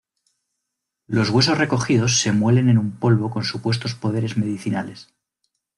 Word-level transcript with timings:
Los 1.05 1.29
huesos 1.29 1.59
recogidos 1.59 2.21
se 2.21 2.31
muelen 2.31 2.69
en 2.69 2.79
un 2.79 2.89
polvo 2.97 3.29
con 3.29 3.43
supuestos 3.43 3.93
poderes 3.93 4.35
medicinales. 4.35 5.13